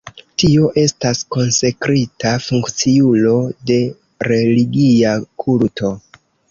[0.43, 3.37] Tio estas konsekrita funkciulo
[3.73, 3.79] de
[4.33, 5.99] religia kulto.